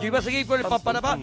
[0.00, 1.22] Yo iba a seguir con el pa, para, pam.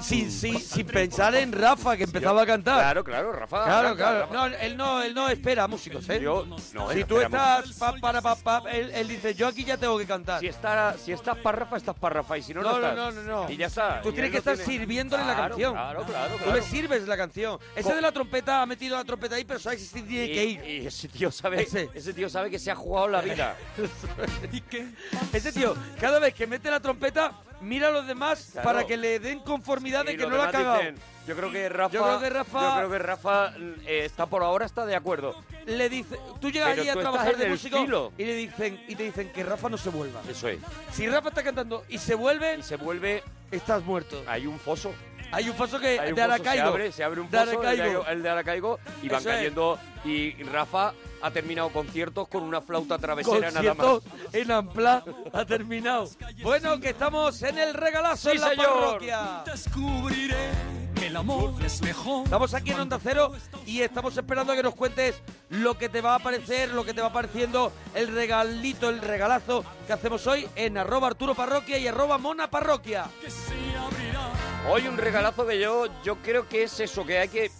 [0.00, 2.76] Sin, sin, sin pensar en Rafa, que empezaba a cantar.
[2.80, 3.64] Claro, claro, Rafa.
[3.64, 4.20] Claro, claro.
[4.20, 4.32] Rafa.
[4.34, 6.20] No, él no, él no espera músicos, ¿eh?
[6.20, 9.76] Yo- no, si tú estás pa, para, pa, pa, él, él dice, yo aquí ya
[9.76, 10.40] tengo que cantar.
[10.40, 12.38] Si, está, si estás párrafa, estás párrafa.
[12.38, 13.50] Y si no, no, No, no, no, no.
[13.50, 14.00] Y ya está.
[14.02, 15.72] Tú tienes que estar tiene- sirviéndole la canción.
[15.74, 17.58] Claro, claro, Tú le sirves la canción.
[17.74, 20.44] Ese Co- de la trompeta ha metido la trompeta ahí, pero sabes sí tiene que
[20.44, 20.64] ir.
[20.64, 21.88] Y ese tío sabe, Ese.
[21.94, 22.12] ese.
[22.14, 23.56] tío sabe que se ha jugado la vida.
[25.32, 28.64] Ese tío, cada vez que mete la trompeta, mira a los demás Claro.
[28.68, 30.78] para que le den conformidad de que los no la ha demás cagado.
[30.78, 30.96] dicen,
[31.26, 33.52] yo creo que Rafa, Yo creo que Rafa- yo creo que Rafa,
[33.86, 35.34] eh, está por ahora está de acuerdo.
[35.66, 38.12] Le dice, tú llegas Pero allí a tú estás trabajar en de el músico filo.
[38.18, 40.20] y le dicen y te dicen que Rafa no se vuelva.
[40.28, 40.58] Eso es.
[40.92, 44.22] Si Rafa está cantando y se vuelve, Y se vuelve, estás muerto.
[44.26, 44.92] hay un foso.
[45.34, 46.62] Hay un foso que Hay un de foso, Aracaigo.
[46.62, 48.06] se abre, se abre un de de, Aracaigo.
[48.06, 49.36] el de Aracaigo, y van Eso es.
[49.36, 49.78] cayendo.
[50.04, 54.02] Y Rafa ha terminado conciertos con una flauta travesera nada más.
[54.32, 56.08] En Ampla ha terminado.
[56.42, 58.66] Bueno, que estamos en el regalazo Sí, en la señor.
[58.80, 59.42] parroquia.
[59.46, 60.50] Descubriré
[60.94, 62.24] que el amor es mejor.
[62.24, 63.32] Estamos aquí en Onda Cero
[63.66, 65.14] y estamos esperando a que nos cuentes
[65.48, 69.64] lo que te va a aparecer, lo que te va apareciendo, el regalito, el regalazo
[69.86, 73.06] que hacemos hoy en arroba Arturo Parroquia y arroba Mona Parroquia.
[73.22, 74.28] que se abrirá.
[74.68, 77.50] Hoy un regalazo que yo, yo creo que es eso, que hay que...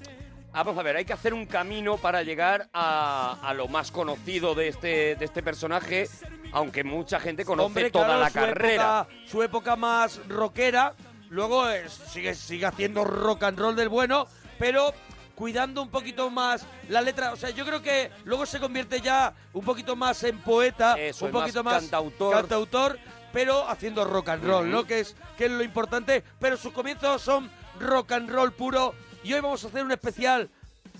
[0.53, 4.55] Vamos a ver, hay que hacer un camino para llegar a, a lo más conocido
[4.55, 6.09] de este, de este personaje,
[6.53, 9.07] aunque mucha gente conoce Hombre, toda claro, la su carrera.
[9.11, 10.95] época- su época más rockera,
[11.29, 14.95] luego eh, sigue, sigue haciendo rock and roll del bueno, pero
[15.35, 17.33] cuidando un poquito más la letra.
[17.33, 21.27] O sea, yo creo que luego se convierte ya un poquito más en poeta, Eso,
[21.27, 22.33] un más poquito más, cantautor.
[22.37, 22.99] cantautor,
[23.35, 24.87] pero haciendo rock and roll, ¿no?
[24.87, 26.23] Que es, que es lo importante.
[26.39, 28.95] Pero sus comienzos son rock and roll puro.
[29.25, 30.49] Y hoy vamos a hacer un especial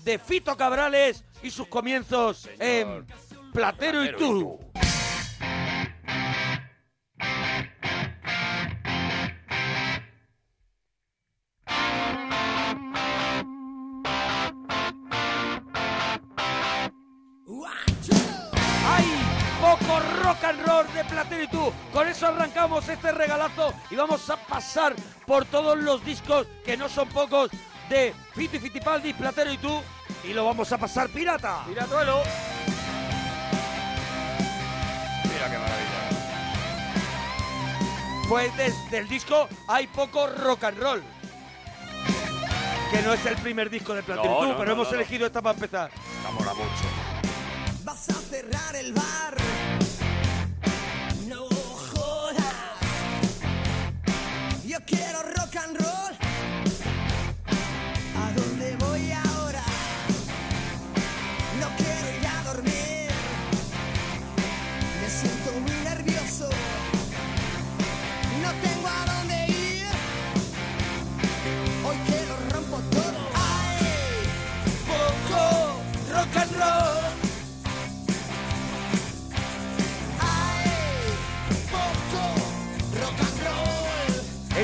[0.03, 3.05] de Fito Cabrales y sus comienzos en
[3.53, 4.59] Platero, y Platero y tú.
[22.83, 24.93] Este regalazo y vamos a pasar
[25.25, 27.49] por todos los discos, que no son pocos,
[27.89, 29.81] de Fito y Fitipaldi, Platero y tú,
[30.23, 31.63] y lo vamos a pasar pirata.
[31.67, 32.21] ¡Piratuelo!
[35.23, 35.95] Mira qué maravilla.
[38.27, 41.03] Pues desde el disco hay poco rock and roll.
[42.91, 44.87] Que no es el primer disco de Platero No, y tú, no, pero no, hemos
[44.87, 44.99] no, no.
[44.99, 45.91] elegido esta para empezar.
[46.23, 46.83] Me mola mucho.
[47.83, 49.44] Vas a cerrar el bar.
[54.75, 55.34] Yo quiero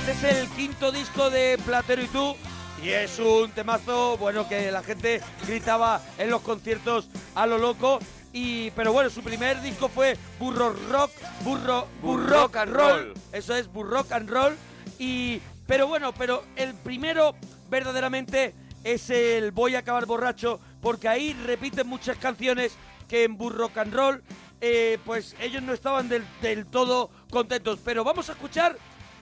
[0.08, 2.36] Este es el quinto disco de Platero y tú.
[2.84, 8.00] Y es un temazo, bueno, que la gente gritaba en los conciertos a lo loco.
[8.34, 11.12] Y, pero bueno, su primer disco fue Burro Rock,
[11.44, 13.14] Burro, Burro Burrock and Roll.
[13.32, 14.58] Eso es, Burrock and Roll.
[14.98, 17.36] Y, pero bueno, pero el primero
[17.70, 22.74] verdaderamente es el Voy a acabar borracho, porque ahí repiten muchas canciones
[23.08, 24.24] que en Burrock and Roll,
[24.62, 27.78] eh, pues ellos no estaban del, del todo contentos.
[27.86, 28.76] Pero vamos a escuchar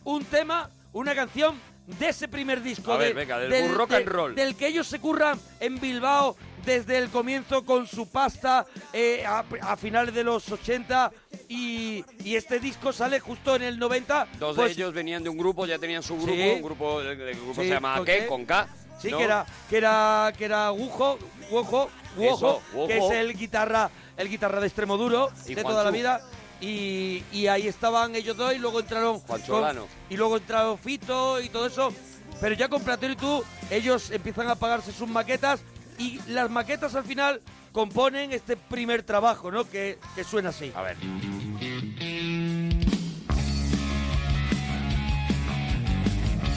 [0.04, 1.56] un tema, una canción
[1.88, 2.94] de ese primer disco.
[2.94, 4.36] A ver, de- venga, del Burrock and Roll.
[4.36, 9.44] Del que ellos se curran en Bilbao desde el comienzo con su pasta eh, a,
[9.62, 11.12] a finales de los 80
[11.48, 14.28] y, y este disco sale justo en el 90.
[14.38, 16.50] Dos pues, de ellos venían de un grupo, ya tenían su grupo, Sí.
[16.58, 18.28] un grupo, el, el grupo Sí, se llama ¿con ¿qué?
[18.28, 18.68] Con K.
[19.02, 19.18] Sí, ¿no?
[19.18, 21.18] que era que era que era Gujo,
[21.50, 25.84] Guojo, Guojo, Eso, que es el guitarra, el guitarra de extremo duro Y de toda
[25.86, 26.22] la vida.
[26.62, 29.88] Y, y ahí estaban ellos dos y luego entraron Juancho con- Olano.
[30.10, 31.94] y luego entraron Fito y todo eso.
[32.42, 35.62] Pero ya con Platero y tú, ellos empiezan a pagarse sus maquetas
[35.98, 37.42] y las maquetas al final
[37.72, 39.70] componen este primer trabajo, ¿no?
[39.70, 40.72] Que, que suena así.
[40.76, 40.98] A ver.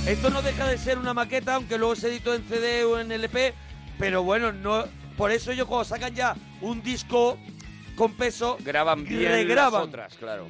[0.06, 3.12] Esto no deja de ser una maqueta, aunque luego se editó en CD o en
[3.12, 3.54] LP,
[3.99, 4.84] pero bueno, no
[5.16, 7.38] por eso ellos cuando sacan ya un disco
[7.94, 9.80] con peso, Graban bien regraban.
[9.80, 10.48] las otras, claro.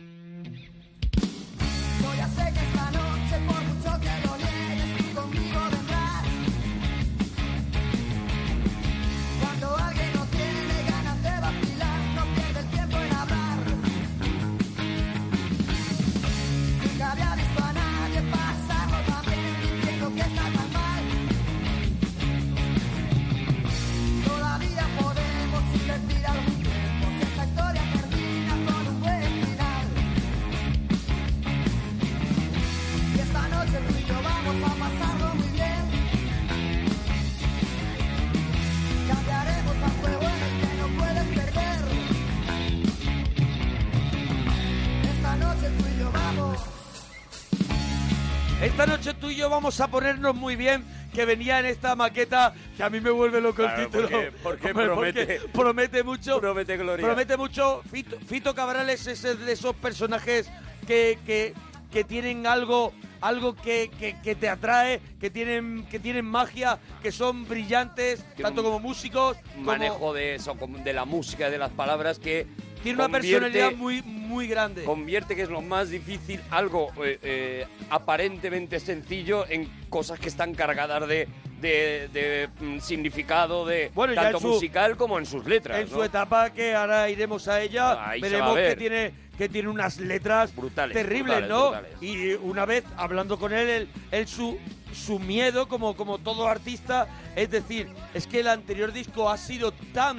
[49.32, 53.00] Y yo vamos a ponernos muy bien, que venía en esta maqueta, que a mí
[53.00, 54.08] me vuelve loco Claro, el título.
[54.08, 56.40] porque- porque Hombre, promete- promete mucho.
[56.40, 57.06] Promete gloria.
[57.06, 57.82] Promete mucho.
[57.90, 60.50] Fito, Fito Cabrales es de esos personajes
[60.86, 61.54] que, que,
[61.90, 67.12] que tienen algo algo que, que- que te atrae, que tienen, que tienen magia, que
[67.12, 71.56] son brillantes, Tiene tanto como músicos, Un como manejo de eso, de la música, de
[71.56, 72.48] las palabras que
[72.82, 74.84] tiene una personalidad muy, muy grande.
[74.84, 80.54] convierte que es lo más difícil algo eh, eh, aparentemente sencillo en cosas que están
[80.54, 81.28] cargadas de,
[81.60, 85.96] de- de, mm, significado de Bueno, tanto su- musical como en sus letras en ¿no?
[85.96, 90.54] su etapa que ahora iremos a ella Ahí veremos que tiene que tiene unas letras
[90.54, 92.02] Brutales, terribles brutales, no brutales.
[92.02, 94.58] y una vez hablando con él él, él su
[94.92, 99.72] su miedo como como todo artista es decir es que el anterior disco ha sido
[99.94, 100.18] tan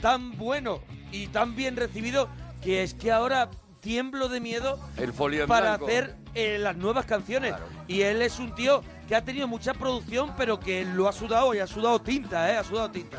[0.00, 0.80] tan bueno
[1.12, 2.28] y tan bien recibido
[2.62, 3.50] que es que ahora
[3.80, 5.86] tiemblo de miedo el folio para blanco.
[5.86, 7.54] hacer eh, las nuevas canciones.
[7.86, 11.54] Y él es un tío que ha tenido mucha producción, pero que lo ha sudado
[11.54, 12.56] y ha sudado tinta, ¿eh?
[12.56, 13.18] Ha sudado tinta.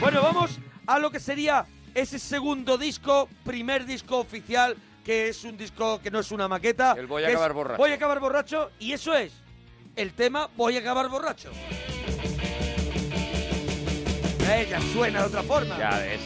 [0.00, 5.56] Bueno, vamos a lo que sería ese segundo disco, primer disco oficial, que es un
[5.56, 6.94] disco que no es una maqueta.
[6.98, 7.78] El Voy a acabar borracho.
[7.78, 9.32] Voy a acabar borracho, y eso es
[9.96, 11.50] el tema Voy a acabar borracho.
[14.44, 15.78] Ya suena de otra forma.
[15.78, 16.20] ya ves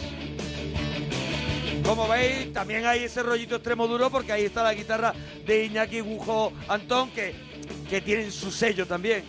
[1.85, 5.15] Como veis, también hay ese rollito extremo duro porque ahí está la guitarra
[5.47, 7.33] de Iñaki Gujo Antón que,
[7.89, 9.23] que tienen su sello también.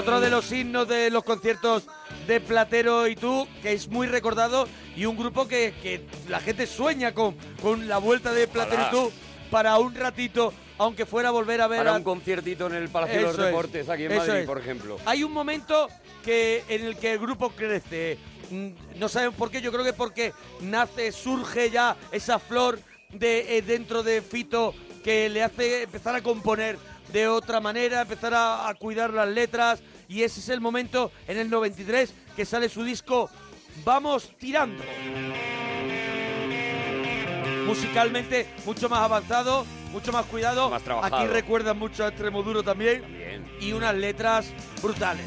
[0.00, 1.86] Otro de los himnos de los conciertos
[2.26, 4.66] de Platero y tú, que es muy recordado,
[4.96, 8.90] y un grupo que, que la gente sueña con, con la vuelta de Platero y
[8.90, 9.12] tú
[9.50, 12.88] para un ratito, aunque fuera a volver a ver para a- un conciertito en el
[12.88, 14.46] Palacio de los Deportes aquí en eso Madrid es.
[14.46, 15.88] por ejemplo Hay un momento
[16.24, 18.16] que en el que el grupo crece.
[18.50, 18.68] Mm,
[18.98, 20.32] No saben por qué, yo creo que porque
[20.62, 22.78] nace, surge ya esa flor
[23.12, 24.72] de eh, dentro de Fito
[25.04, 26.78] que le hace empezar a componer
[27.12, 31.38] de otra manera, empezar a, a cuidar las letras y ese es el momento en
[31.38, 33.30] el 93 que sale su disco
[33.84, 34.82] Vamos tirando.
[37.66, 40.70] Musicalmente mucho más avanzado, mucho más cuidado.
[40.70, 41.16] Más trabajado.
[41.16, 43.46] Aquí recuerdan mucho a Extremoduro también También.
[43.60, 44.52] y unas letras
[44.82, 45.26] brutales.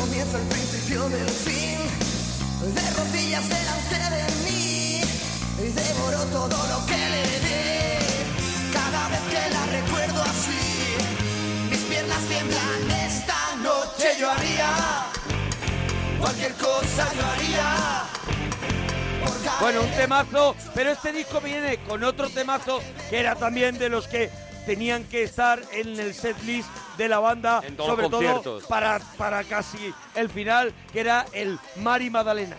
[0.00, 1.78] Comienzo el principio del fin.
[2.74, 5.00] De rodillas delante de mí,
[5.58, 7.60] y devoró todo lo que le di.
[8.72, 10.64] Cada vez que la recuerdo así,
[11.70, 12.90] mis piernas tiemblan.
[13.06, 14.70] Esta noche yo haría
[16.18, 18.04] cualquier cosa, yo haría.
[19.60, 22.80] Bueno, un temazo, pero este disco viene con otro temazo
[23.10, 24.30] que era también de los que
[24.64, 30.28] tenían que estar en el setlist de la banda, sobre todo para, para casi el
[30.28, 32.56] final, que era el Mari Magdalena.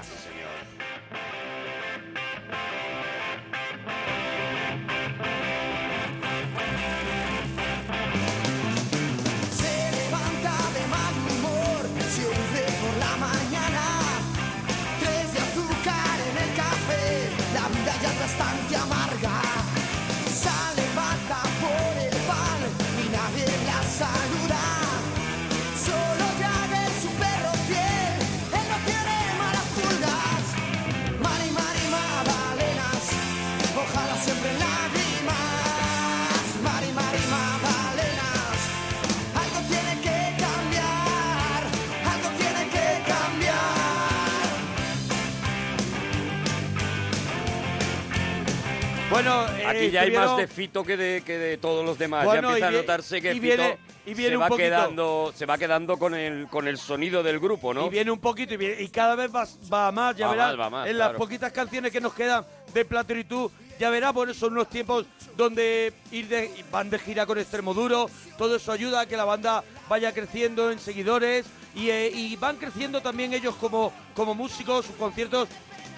[49.23, 52.25] Bueno, eh, Aquí ya hay más de Fito que de, que de todos los demás.
[52.25, 54.65] Bueno, ya empieza a notarse que y Fito viene- y viene se, un va poquito.
[54.65, 57.85] quedando, se va quedando con el, con el sonido del grupo, ¿no?
[57.85, 60.47] Y viene un poquito y, viene- y cada vez va, va más, ya Va verás.
[60.57, 61.11] más, va más, en claro.
[61.13, 65.05] las poquitas canciones que nos quedan de tú, ya verás, bueno, son unos tiempos
[65.37, 68.09] donde ir de, van de gira con extremo duro,
[68.39, 72.57] todo eso ayuda a que la banda vaya creciendo en seguidores y, eh, y van
[72.57, 75.47] creciendo también ellos como, como músicos, sus conciertos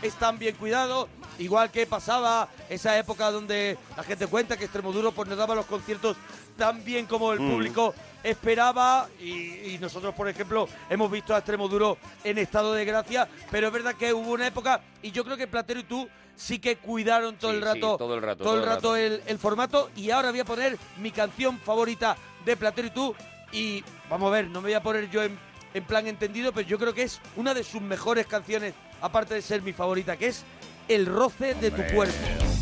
[0.04, 1.08] están bien cuidados,
[1.40, 5.66] igual que pasaba esa época donde la gente cuenta que Extremoduro pues nos daba los
[5.66, 6.18] conciertos
[6.58, 7.52] tan bien como el Mm.
[7.52, 13.28] público esperaba y, y nosotros por ejemplo hemos visto a Extremoduro en estado de gracia,
[13.52, 16.60] pero es verdad que hubo una época y yo creo que Platero y tú sí
[16.60, 18.88] que cuidaron todo Sí, el sí, rato todo el rato, todo el todo el rato
[18.94, 18.96] rato.
[18.98, 23.16] el, el formato y ahora voy a poner mi canción favorita de Platero y tú
[23.52, 25.38] y vamos a ver, no me voy a poner yo en,
[25.74, 29.42] en plan entendido, pero yo creo que es una de sus mejores canciones, aparte de
[29.42, 30.44] ser mi favorita, que es
[30.88, 32.53] El roce de tu cuerpo.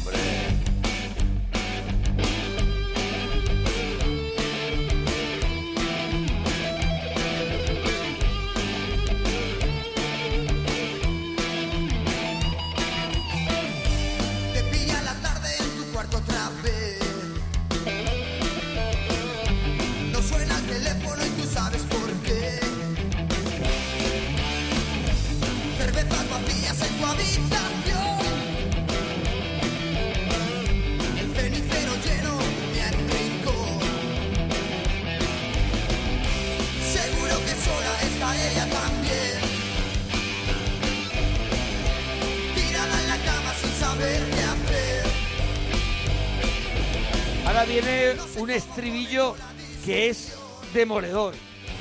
[50.74, 51.34] Demoledor.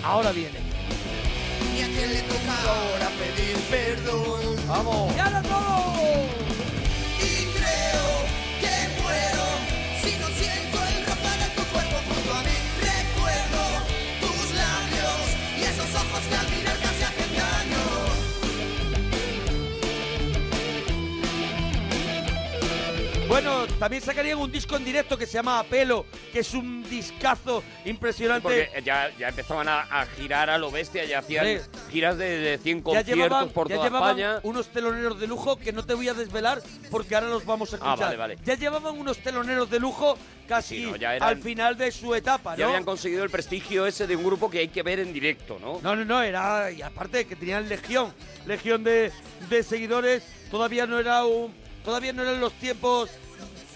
[0.05, 0.59] Ahora viene.
[1.77, 4.57] ¿Y a quién le toca ahora pedir perdón?
[4.69, 5.15] ¡Vamos!
[23.43, 27.63] Bueno, también sacarían un disco en directo que se llama Apelo, que es un discazo
[27.87, 28.43] impresionante.
[28.43, 31.59] Porque ya, ya empezaban a, a girar a lo bestia, ya hacían
[31.91, 34.41] giras de, de 100 ya conciertos llevaban, por ya toda llevaban España.
[34.43, 37.77] unos teloneros de lujo que no te voy a desvelar porque ahora los vamos a
[37.77, 37.99] Ah, escuchar.
[37.99, 38.39] vale, vale.
[38.45, 42.15] Ya llevaban unos teloneros de lujo casi Sí, no, ya eran- al final de su
[42.15, 42.71] etapa, Ya ¿no?
[42.73, 45.81] habían conseguido el prestigio ese de un grupo que hay que ver en directo, ¿no?
[45.83, 46.71] No, no, no, era.
[46.71, 48.13] Y aparte que tenían legión,
[48.47, 49.11] legión de,
[49.49, 50.25] de seguidores.
[50.51, 51.55] Todavía no era un.
[51.85, 53.09] Todavía no eran los tiempos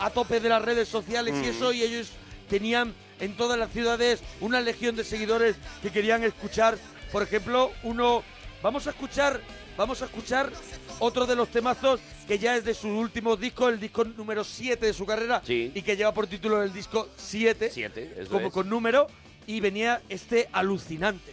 [0.05, 1.51] a tope de las redes sociales y Mm.
[1.51, 2.11] eso, y ellos
[2.51, 6.77] tenían en todas las ciudades una legión de seguidores que querían escuchar.
[7.11, 8.23] Por ejemplo, uno.
[8.63, 9.41] Vamos a escuchar.
[9.77, 10.53] Vamos a escuchar
[11.01, 14.87] otro de los temazos que ya es de su último disco, el disco número 7
[14.87, 15.73] de su carrera, Sí.
[15.75, 18.53] y que lleva por título el disco 7, Siete, eso como es.
[18.53, 19.09] con número,
[19.47, 21.33] y venía este alucinante.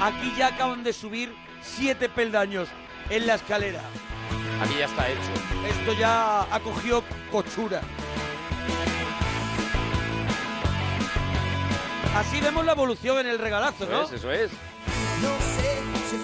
[0.00, 2.68] Aquí ya acaban de subir siete peldaños
[3.10, 3.80] en la escalera.
[4.62, 5.20] Aquí ya está hecho.
[5.68, 7.80] Esto ya ha cogido cochura.
[12.14, 14.02] Así vemos la evolución en el regalazo, Eso ¿no?
[14.04, 14.50] es, eso es.
[15.22, 16.16] No sé si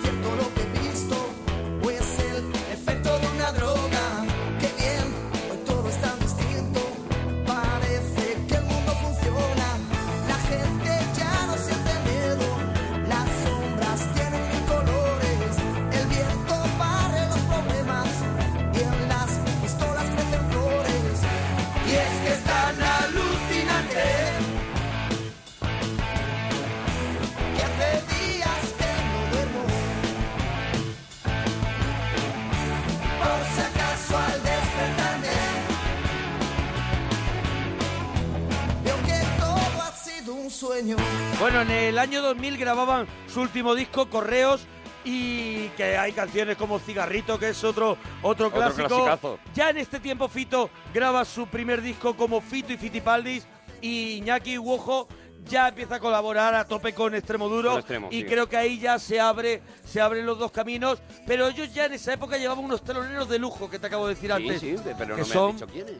[41.89, 44.67] el año 2000 grababan su último disco, Correos,
[45.05, 48.89] y que hay canciones como Cigarrito, que es otro, otro, Otro clásico.
[48.89, 49.39] clasicazo.
[49.55, 53.47] ya en este tiempo Fito graba su primer disco como Fito y Fitipaldis,
[53.81, 55.09] y Iñaki Uojo
[55.45, 58.25] ya empieza a colaborar a tope con Extremo Duro, Extremo, y sí.
[58.27, 61.95] creo que ahí ya se abre se abren los dos caminos, pero ellos ya en
[61.95, 64.77] esa época llevaban unos teloneros de lujo, que te acabo de decir Sí, antes, sí,
[64.97, 65.97] pero no que me has dicho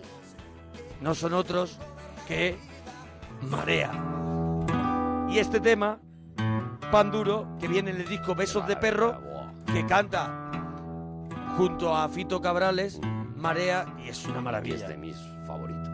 [1.01, 1.77] no son otros
[2.29, 2.57] que
[3.41, 3.91] Marea.
[5.33, 5.99] Y este tema,
[6.91, 9.19] Pan Duro, que viene en el disco Besos de Perro,
[9.65, 10.51] que canta
[11.57, 13.01] junto a Fito Cabrales,
[13.35, 14.75] Marea, y es una maravilla.
[14.75, 15.89] Es de mis favoritos.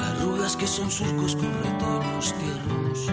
[0.00, 3.12] Arrugas que son surcos con retoños tiernos.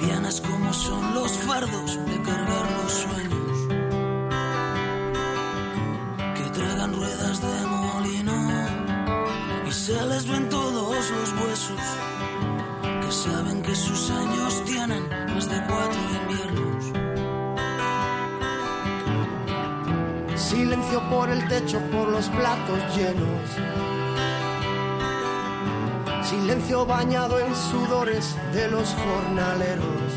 [0.00, 3.68] Livianas como son los fardos de cargar los sueños.
[6.34, 7.83] Que tragan ruedas de y
[9.74, 11.80] se les ven todos los huesos.
[13.02, 16.84] Que saben que sus años tienen más de cuatro inviernos.
[20.40, 23.46] Silencio por el techo, por los platos llenos.
[26.22, 30.10] Silencio bañado en sudores de los jornaleros.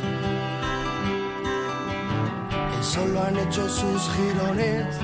[2.72, 4.96] Que solo han hecho sus girones.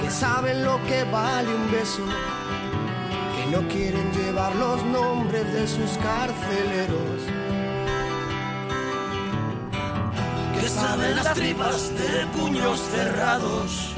[0.00, 2.04] Que saben lo que vale un beso.
[3.50, 7.46] No quieren llevar los nombres de sus carceleros.
[10.60, 13.94] que saben las tripas de puños cerrados.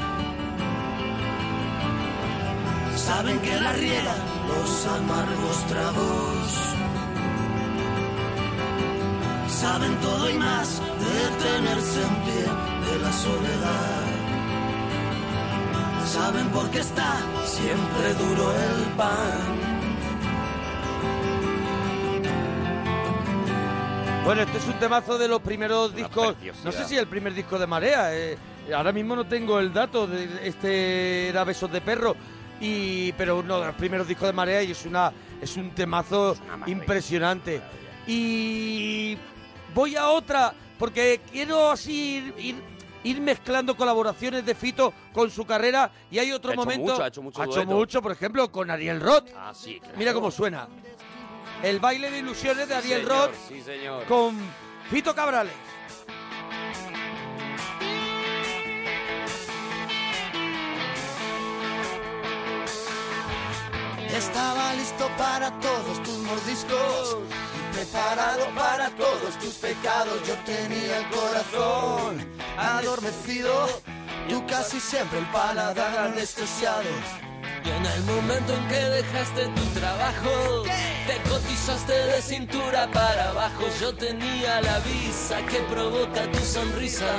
[2.96, 6.46] Saben que la riegan los amargos tragos.
[9.48, 14.07] Saben todo y más de tenerse en pie de la soledad.
[16.18, 19.38] Saben por qué está siempre duro el pan.
[24.24, 26.34] Bueno, este es un temazo de los primeros discos.
[26.64, 28.14] No sé si el primer disco de Marea.
[28.16, 28.36] eh,
[28.74, 30.08] ahora mismo no tengo el dato.
[30.08, 32.16] De, este era Besos de Perro.
[32.60, 36.36] Y, pero uno de los primeros discos de Marea y es una es un temazo
[36.66, 37.62] impresionante.
[38.08, 39.16] Y
[39.72, 45.44] voy a otra porque quiero así ir, ir, ir mezclando colaboraciones de Fito con su
[45.44, 48.12] carrera y hay otro Ha hecho momento mucho, ha hecho mucho ha hecho mucho, por
[48.12, 49.28] ejemplo, con Ariel Roth.
[49.36, 49.94] Ah, sí, claro.
[49.98, 50.68] Mira cómo suena.
[51.62, 54.04] El baile de ilusiones de Ariel Señor, Roth Sí, señor.
[54.04, 54.36] con
[54.90, 55.54] Fito Cabrales.
[64.16, 67.18] Estaba listo para todos tus mordiscos
[67.78, 70.16] preparado para todos tus pecados.
[70.26, 73.68] Yo tenía el corazón adormecido,
[74.28, 76.90] tú casi siempre el paladar anestesiado.
[77.64, 80.64] Y en el momento en que dejaste tu trabajo,
[81.06, 83.64] te cotizaste de cintura para abajo.
[83.80, 87.12] Yo tenía la visa que provoca tu sonrisa.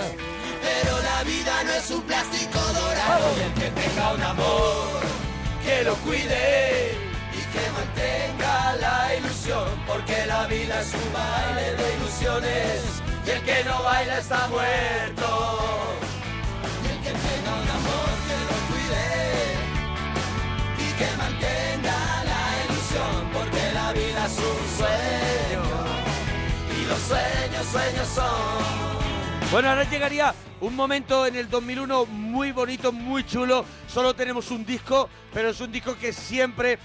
[0.62, 3.28] Pero la vida no es un plástico dorado.
[3.38, 5.02] Y el que tenga un amor,
[5.64, 6.98] que lo cuide
[7.32, 8.49] y que mantenga
[9.88, 15.60] porque la vida es un baile de ilusiones y el que no baila está muerto.
[16.84, 19.08] Y el que tenga un amor que lo cuide
[20.78, 25.64] y que mantenga la ilusión, porque la vida es un sueño
[26.78, 29.50] y los sueños, sueños son.
[29.52, 33.66] Bueno, ahora llegaría un momento en el 2001 muy bonito, muy chulo.
[33.88, 36.78] Solo tenemos un disco, pero es un disco que siempre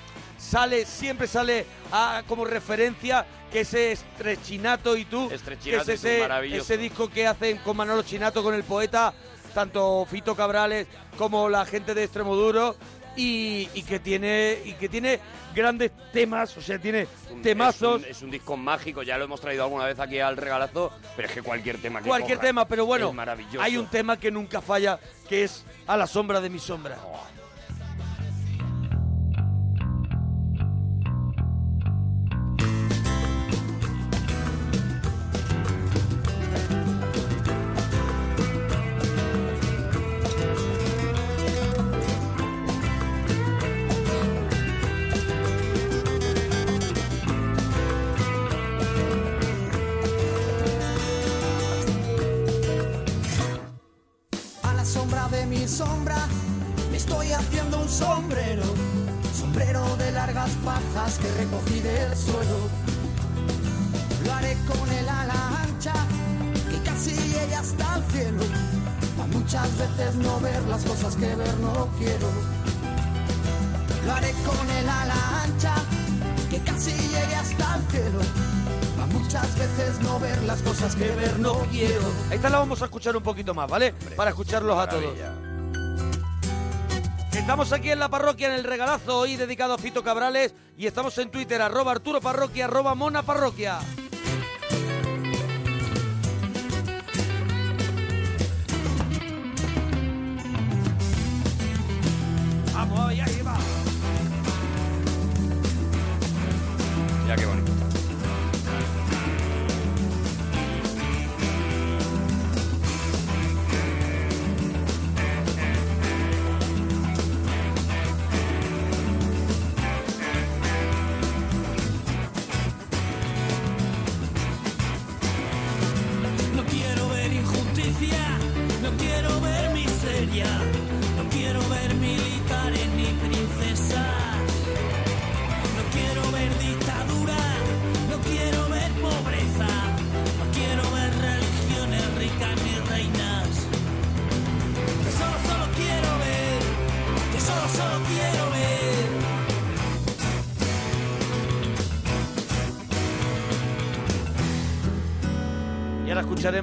[0.44, 6.56] sale, siempre sale a- como referencia, que es Estrechinato y tú, Estrechinato que es ese,
[6.56, 9.12] ese disco que hacen con Manolo Chinato, con el poeta,
[9.54, 12.76] tanto Fito Cabrales como la gente de Extremoduro.
[13.16, 15.20] Y, y que tiene y que tiene
[15.54, 18.00] grandes temas, o sea, tiene Un- temazos.
[18.00, 20.90] Es un, es un disco mágico, ya lo hemos traído alguna vez aquí al regalazo,
[21.14, 23.14] pero es que cualquier tema que cualquier tema, pero bueno,
[23.60, 26.96] hay un tema que nunca falla, que es A la sombra de mi sombra.
[26.96, 27.33] A
[54.84, 56.16] sombra de mi sombra
[56.90, 58.64] me estoy haciendo un sombrero,
[59.38, 62.68] sombrero de largas pajas que recogí del suelo.
[64.24, 65.94] Lo haré con el ala ancha
[66.70, 68.42] que casi llega hasta el cielo,
[69.16, 72.28] para muchas veces no ver las cosas que ver no quiero.
[74.06, 75.74] Lo haré con el ala ancha
[76.50, 78.20] que bien si llegué hasta el cielo.
[79.04, 82.10] A muchas veces no ver las cosas que ver no quiero.
[82.30, 83.92] Esta la vamos a escuchar un poquito más, ¿vale?
[84.16, 85.14] Para escucharlos a todos.
[87.32, 91.18] Estamos aquí en la parroquia en el regalazo hoy dedicado a Fito Cabrales y estamos
[91.18, 93.78] en Twitter arroba Arturo Parroquia arroba Mona Parroquia.
[102.72, 103.58] Vamos, ahí, ahí va.
[107.28, 107.73] Ya qué bonito.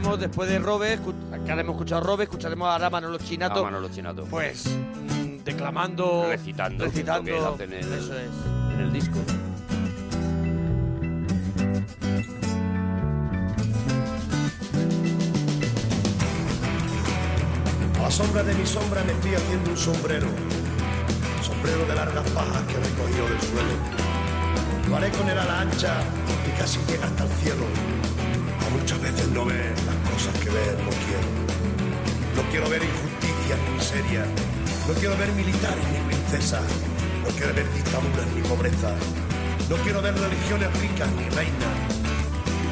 [0.02, 1.00] Escucharemos, después de Robe,
[1.46, 3.60] que ahora hemos escuchado a Robe, escucharemos a Ara Manolo Chinato.
[3.60, 4.26] A Manolo Chinato.
[4.26, 6.26] Pues mm, declamando.
[6.28, 7.56] Recitando, Recitando.
[7.58, 8.30] que que en el- Eso es.
[8.74, 9.20] En el disco.
[18.00, 20.28] A la sombra de mi sombra me estoy haciendo un sombrero.
[21.42, 23.74] Sombrero de largas pajas que he recogido del suelo.
[24.90, 26.00] Lo haré con el ala ancha
[26.48, 27.66] y casi llega hasta el cielo.
[28.72, 31.30] Muchas veces no ver las cosas que ver no quiero.
[32.36, 34.26] No quiero ver injusticias ni miseria.
[34.88, 36.64] No quiero ver militares ni princesas.
[37.24, 38.92] No quiero ver dictaduras ni pobreza.
[39.70, 42.02] No quiero ver religiones ricas ni reinas.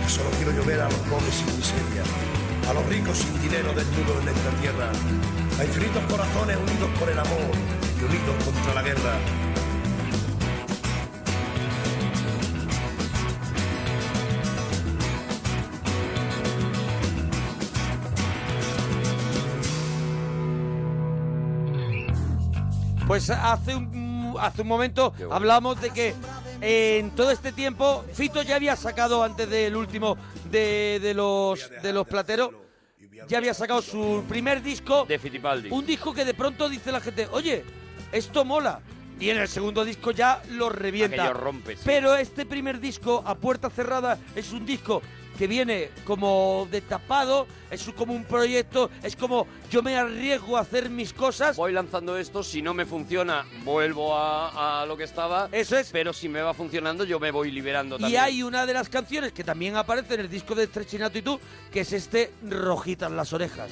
[0.09, 2.01] Solo quiero yo ver a los pobres sin miseria,
[2.67, 4.89] a los ricos sin dinero desnudos en esta tierra,
[5.59, 7.53] a infinitos corazones unidos por el amor
[7.99, 9.48] y unidos contra la guerra.
[23.19, 25.33] Pues hace un, hace un momento bueno.
[25.35, 26.15] hablamos de que
[26.61, 30.15] en todo este tiempo Fito ya había sacado antes del último
[30.49, 32.51] de, de los de los plateros
[33.27, 35.67] ya había sacado su primer disco De Fittipaldi.
[35.69, 37.65] un disco que de pronto dice la gente oye
[38.13, 38.79] esto mola
[39.19, 41.81] y en el segundo disco ya lo revienta Aquello rompe, sí.
[41.83, 45.01] pero este primer disco a puerta cerrada es un disco
[45.39, 50.89] que viene como destapado es como un proyecto es como yo me arriesgo a hacer
[50.89, 55.47] mis cosas Voy lanzando esto, si no me funciona, vuelvo a, a lo que estaba.
[55.51, 55.91] Eso es.
[55.91, 58.21] Pero si me va funcionando, yo me voy liberando Y también.
[58.21, 61.39] hay una de las canciones que también aparece en el disco de Strechinato y tú,
[61.71, 63.71] que es este Rojitas las orejas.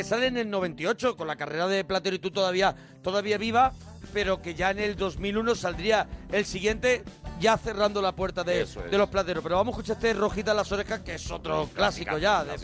[0.00, 3.74] Que sale en el 98, con la carrera de Platero y tú todavía, todavía viva,
[4.14, 7.04] pero que ya en el 2001 saldría el siguiente,
[7.38, 8.76] ya cerrando la puerta de, es.
[8.76, 9.42] de los plateros.
[9.42, 12.56] Pero vamos a escuchar este Rojitas las orejas, que es otro clásico ya de.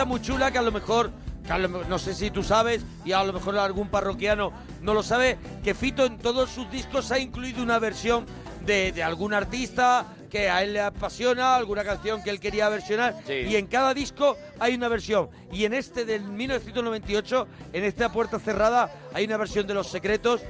[0.00, 1.10] Cosa muy chula que a lo mejor,
[1.44, 4.50] que a lo me- no sé si tú sabes, y a lo mejor algún parroquiano
[4.80, 8.24] no lo sabe, que Fito en todos sus discos ha incluido una versión
[8.64, 13.14] de, de algún artista que a él le apasiona, alguna canción que él quería versionar,
[13.26, 13.32] Sí.
[13.50, 15.28] y en cada disco hay una versión.
[15.52, 20.40] Y en este del 1998, en esta puerta cerrada, hay una versión de Los Secretos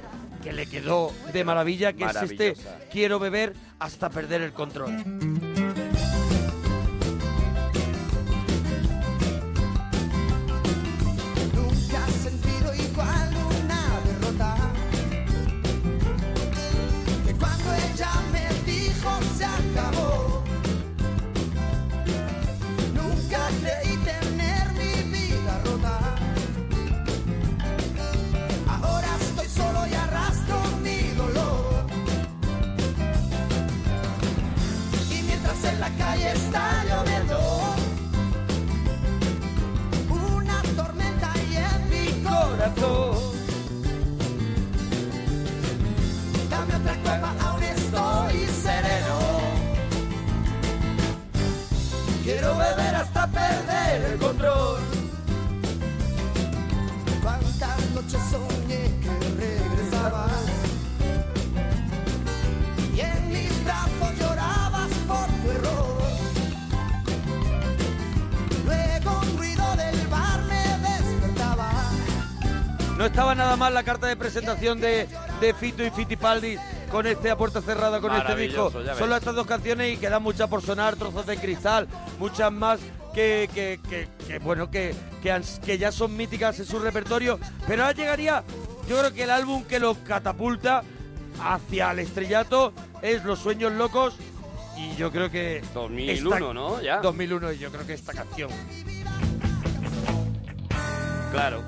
[0.43, 2.53] que le quedó de maravilla, que es este.
[2.89, 4.91] Quiero beber hasta perder el control.
[73.73, 75.07] La carta de presentación de,
[75.39, 76.57] de Fito y Fitipaldi
[76.91, 78.71] con este a puerta cerrada, con este disco.
[78.97, 81.87] Solo estas dos canciones y quedan muchas por sonar, trozos de cristal,
[82.19, 82.79] muchas más
[83.13, 87.39] que, que, que- que, bueno, que, que, ya son míticas en su repertorio.
[87.67, 88.43] Pero ahora llegaría,
[88.87, 90.83] yo creo que el álbum que los catapulta
[91.41, 94.15] hacia el estrellato es Los Sueños Locos.
[94.77, 95.61] Y yo creo que...
[95.73, 96.81] 2001, esta- ¿no?
[96.81, 96.97] Ya.
[97.01, 98.49] 2001, y yo creo que esta canción.
[101.31, 101.63] Claro.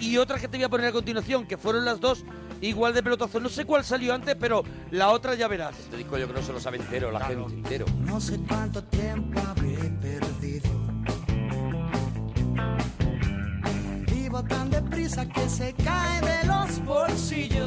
[0.00, 2.24] Y otra que te voy a poner a continuación, que fueron las dos
[2.60, 3.40] igual de pelotazo.
[3.40, 5.78] No sé cuál salió antes, pero la otra ya verás.
[5.78, 7.86] Este disco yo creo que se lo sabe entero, la gente entero.
[8.04, 10.70] No sé cuánto tiempo habré perdido.
[14.12, 17.59] Vivo tan deprisa que se cae de los bolsillos.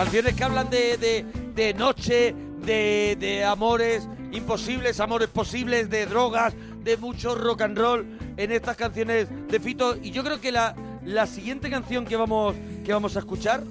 [0.00, 2.34] Canciones que hablan de, de, de noche,
[2.64, 8.78] de, de amores imposibles, amores posibles, de drogas, de mucho rock and roll en estas
[8.78, 9.98] canciones de Fito.
[10.02, 13.62] Y yo creo que la, la siguiente canción que vamos, que vamos a escuchar,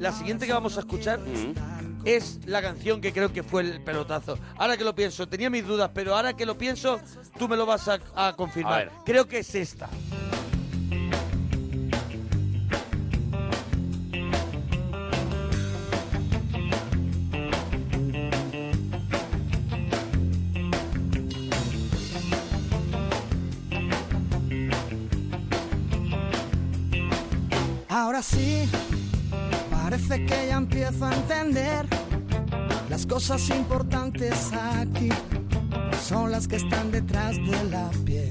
[0.00, 1.20] la siguiente que vamos a escuchar
[2.04, 4.40] es la canción que creo que fue el pelotazo.
[4.56, 6.98] Ahora que lo pienso, tenía mis dudas, pero ahora que lo pienso,
[7.38, 8.90] tú me lo vas a, confirmar.
[9.04, 9.88] Creo que es esta.
[33.16, 35.08] Cosas importantes aquí
[36.06, 38.28] son las que están detrás de la piel.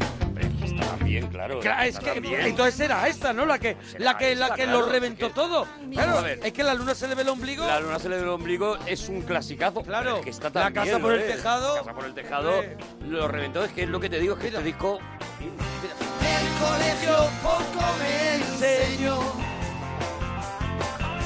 [0.64, 1.60] Está también, claro.
[1.60, 2.42] Claro, es que también.
[2.42, 3.48] entonces era esta, ¿no?
[3.48, 5.68] La que, la que, la esta, que claro, lo reventó es que- todo.
[5.92, 6.40] Claro, a ver.
[6.44, 7.66] es que la luna se le ve el ombligo.
[7.66, 9.82] La luna se le ve el ombligo es un clasicazo.
[9.82, 10.18] Claro.
[10.18, 11.78] es que está La casa por el tejado.
[11.78, 12.62] La casa por el tejado.
[12.62, 12.78] Eh.
[13.08, 13.64] Lo reventó.
[13.64, 15.00] Es que es lo que te digo, es que este disco.
[15.40, 19.18] El colegio poco me enseñó.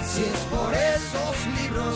[0.05, 1.95] Si es por esos libros,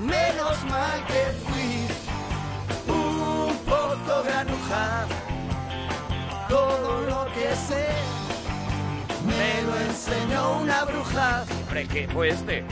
[0.00, 1.86] Menos mal que fui
[2.92, 5.06] un poco granuja.
[6.48, 7.86] Todo lo que sé
[9.26, 11.44] me lo enseñó una bruja.
[11.62, 12.64] Hombre, que fue este.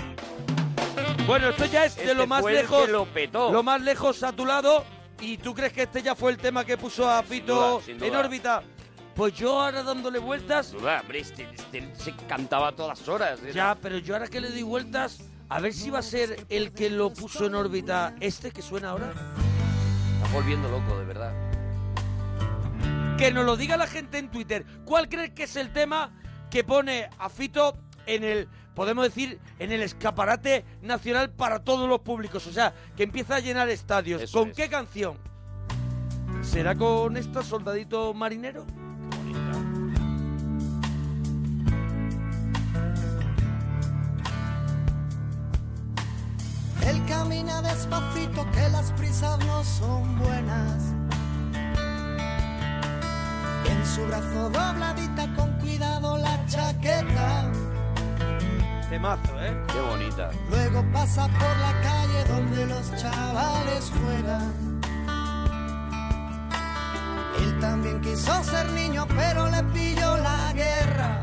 [1.26, 2.86] Bueno, esto ya es de Este lo más fue el lejos.
[2.86, 3.52] que lo petó.
[3.52, 4.84] lo más lejos a tu lado.
[5.20, 7.96] ¿Y tú crees que este ya fue el tema que puso a Fito duda, sin
[7.98, 8.08] duda.
[8.08, 8.62] en órbita?
[9.14, 10.72] Pues yo ahora dándole vueltas.
[10.72, 13.38] Duda, hombre, este, este se cantaba a todas horas.
[13.42, 15.20] Era- Ya, pero yo ahora que le doy vueltas,
[15.52, 18.88] a ver si va a ser el que lo puso en órbita este que suena
[18.88, 19.12] ahora.
[19.12, 21.34] Está volviendo loco, de verdad.
[23.18, 24.64] Que nos lo diga la gente en Twitter.
[24.86, 26.10] ¿Cuál crees que es el tema
[26.50, 32.00] que pone a Fito en el, podemos decir, en el escaparate nacional para todos los
[32.00, 32.46] públicos?
[32.46, 34.22] O sea, que empieza a llenar estadios.
[34.22, 34.56] Eso ¿Con es.
[34.56, 35.18] qué canción?
[36.40, 38.64] ¿Será con esta, Soldadito Marinero?
[46.86, 50.82] Él camina despacito que las prisas no son buenas.
[53.66, 57.50] En su brazo dobladita con cuidado la chaqueta.
[58.90, 59.56] Temazo, ¿eh?
[59.72, 60.30] Qué bonita.
[60.50, 64.52] Luego pasa por la calle donde los chavales juegan.
[67.40, 71.22] Él también quiso ser niño, pero le pilló la guerra.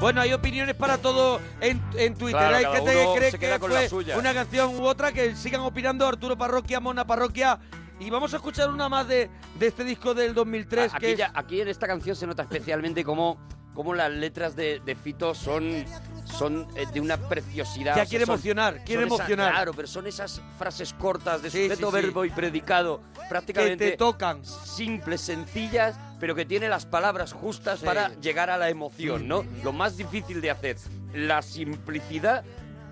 [0.00, 2.38] Bueno, hay opiniones para todo en, en Twitter.
[2.38, 4.18] Claro, Hay cada gente que cree se que queda con la fue suya.
[4.18, 7.58] una canción u otra, que sigan opinando Arturo Parroquia, Mona Parroquia.
[7.98, 11.18] Y vamos a escuchar una más de, de este disco del 2003, aquí, que es...
[11.18, 13.38] ya- aquí en esta canción se nota especialmente cómo,
[13.76, 15.84] cómo las letras de, de Fito son,
[16.24, 17.94] son eh, de una preciosidad.
[17.94, 19.52] Ya O sea, quiere son- emocionar, quiere esas- emocionar.
[19.52, 22.02] claro, pero son esas frases cortas de sujeto, sí, sí.
[22.02, 24.42] verbo y predicado, prácticamente Que te tocan.
[24.44, 29.44] simples, sencillas, pero que tiene las palabras justas para llegar a la emoción, ¿no?
[29.62, 30.78] Lo más difícil de hacer,
[31.12, 32.44] la simplicidad,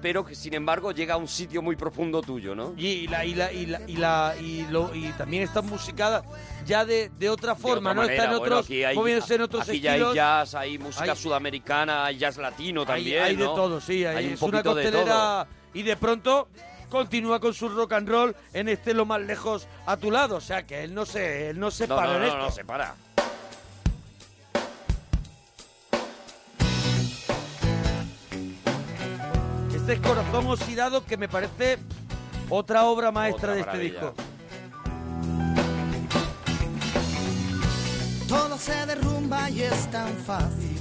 [0.04, 2.74] pero que sin embargo llega a un sitio muy profundo tuyo, ¿no?
[2.76, 6.22] Y la y la y la y, la, y, lo, y también está musicada
[6.66, 8.02] ya de, de otra forma, De ¿no?
[8.02, 8.98] otra Está en manera, bueno, otros aquí hay-
[9.34, 13.22] en otros aquí ya hay jazz, hay música Hay- sudamericana, hay jazz latino Hay- también,
[13.22, 13.54] hay, de ¿no?
[13.54, 16.48] todo, sí, hay, Hay un una poquito de costelera y de pronto
[16.90, 20.40] continúa con su rock and roll en este lo más lejos a tu lado, o
[20.42, 22.38] sea que él no se él no se No, para no, en no, esto.
[22.40, 22.94] no, se para.
[29.86, 31.78] Este es Corazón Oxidado que me parece
[32.48, 34.14] otra obra maestra Otra de este disco.
[38.26, 40.80] Todo se derrumba y es tan fácil.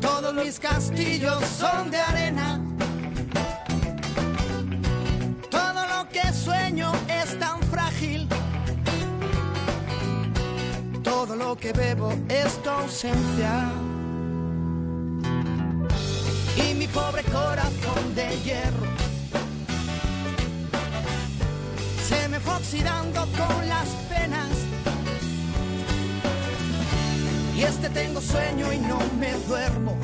[0.00, 2.60] Todos mis castillos son de arena.
[5.52, 8.28] Todo lo que sueño es tan frágil.
[11.04, 13.70] Todo lo que bebo es tu ausencia.
[16.70, 18.86] Y mi pobre corazón de hierro
[22.08, 24.50] se me fue oxidando con las penas.
[27.56, 29.96] Y este tengo sueño y no me duermo.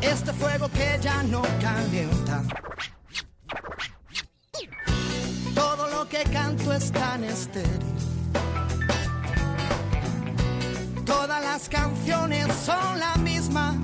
[0.00, 2.42] Este fuego que ya no calienta.
[5.54, 8.13] Todo lo que canto es tan estéril.
[11.06, 13.74] Todas las canciones son la misma.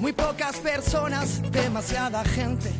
[0.00, 2.70] Muy pocas personas, demasiada gente.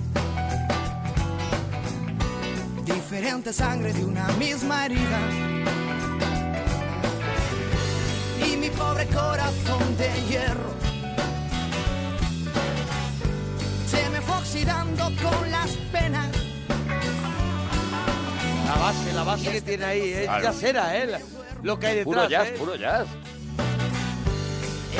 [2.84, 5.20] Diferente sangre de una misma herida.
[8.46, 10.72] Y mi pobre corazón de hierro
[13.86, 16.28] se me fue oxidando con las penas.
[18.66, 20.44] La base, la base que tiene ahí, es Claro.
[20.44, 21.18] jazzera, ¿eh?
[21.62, 22.14] Lo que hay detrás.
[22.14, 22.54] Puro jazz, ¿eh?
[22.58, 23.06] puro jazz.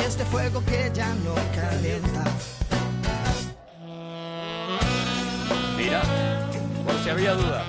[0.05, 2.23] Este fuego que ya no calienta.
[5.77, 6.01] Mira,
[6.85, 7.63] por si había duda.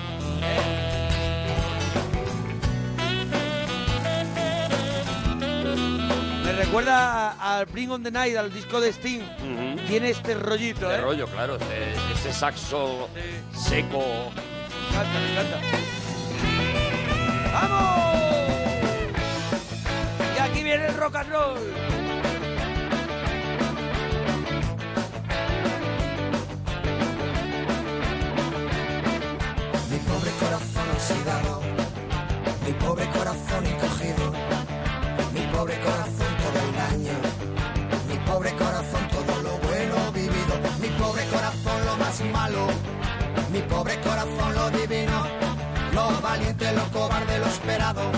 [6.44, 9.20] Me recuerda al Bring on the Night, al disco de Sting.
[9.20, 9.86] Ujú.
[9.86, 11.00] Tiene este rollito, De ¿eh?
[11.00, 13.08] rollo, claro, ese, ese saxo
[13.54, 14.30] seco.
[14.30, 15.60] Me encanta, me encanta.
[17.52, 18.03] ¡Vamos!
[20.64, 21.58] Viene el rock and roll.
[29.90, 31.60] Mi pobre corazón oxidado,
[32.64, 34.32] mi pobre corazón encogido,
[35.34, 37.18] mi pobre corazón todo el daño,
[38.08, 42.68] mi pobre corazón todo lo bueno vivido, mi pobre corazón lo más malo,
[43.52, 45.26] mi pobre corazón lo divino,
[45.92, 48.10] lo valiente, lo cobarde, lo esperado,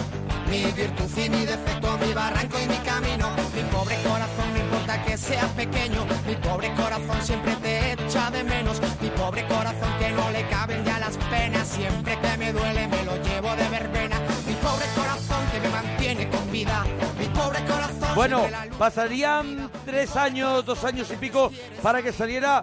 [0.49, 5.03] mi virtud y mi defecto, mi barranco y mi camino, mi pobre corazón no importa
[5.05, 10.11] que sea pequeño, mi pobre corazón siempre te echa de menos, mi pobre corazón que
[10.11, 14.21] no le caben ya las penas, siempre que me duele me lo llevo de verbena,
[14.47, 16.85] mi pobre corazón que me mantiene con vida,
[17.19, 18.47] mi pobre corazón Bueno,
[18.79, 21.51] pasarían tres años, dos años y pico
[21.83, 22.63] para que saliera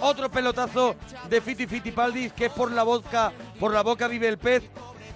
[0.00, 0.96] otro pelotazo
[1.28, 4.64] de Fiti Fiti Paldis, que es por la boca, por la boca vive el pez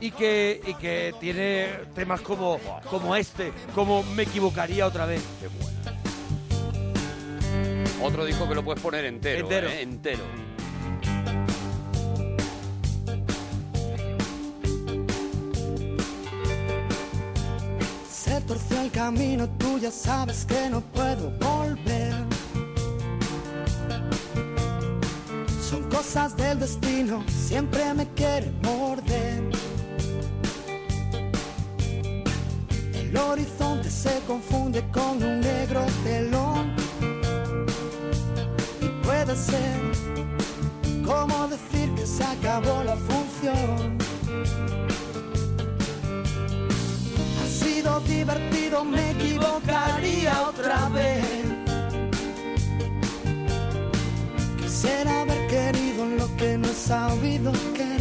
[0.05, 5.22] y que, y que tiene temas como, como este, como me equivocaría otra vez.
[8.02, 9.44] Otro disco que lo puedes poner entero.
[9.44, 9.68] Entero.
[9.68, 9.80] ¿eh?
[9.80, 10.22] Entero.
[18.12, 22.12] Se torció el camino, tú ya sabes que no puedo volver.
[25.62, 29.64] Son cosas del destino, siempre me quiere morder.
[33.15, 36.75] El horizonte se confunde con un negro telón.
[38.81, 39.81] Y puede ser
[41.07, 43.99] como decir que se acabó la función.
[47.41, 51.25] Ha sido divertido, me equivocaría otra vez.
[54.61, 57.93] Quisiera haber querido lo que no he sabido querer.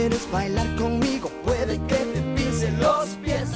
[0.00, 1.30] ¿Quieres bailar conmigo?
[1.44, 3.50] Puede que te pise los pies.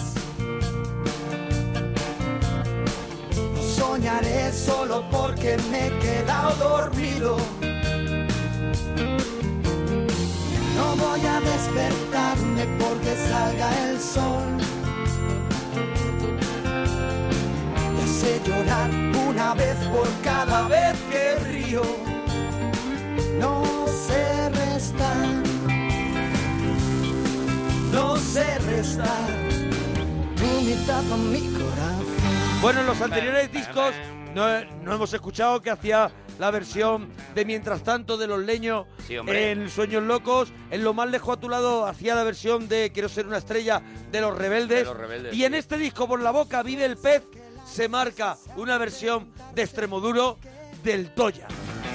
[3.75, 7.39] Soñaré solo porque me he quedado dormido.
[10.77, 14.59] No voy a despertarme porque salga el sol.
[17.97, 18.91] Te sé llorar
[19.31, 22.14] una vez por cada vez que río.
[28.35, 29.29] Sé restar.
[30.37, 32.05] Tu mitad a mi corazón.
[32.61, 33.95] Bueno, en los anteriores discos
[34.35, 36.11] no, no hemos escuchado que hacía
[36.41, 39.53] la versión de Mientras tanto de Los Leños Sí, hombre.
[39.53, 40.53] en Sueños Locos.
[40.73, 43.81] En Lo más lejos a tu lado hacía la versión de Quiero ser una estrella
[44.11, 44.81] de Los Rebeldes.
[44.81, 47.23] De Los Rebeldes, y en este disco, Por la boca vive el pez,
[47.65, 50.39] se marca una versión de Extremoduro
[50.83, 51.47] del Toya.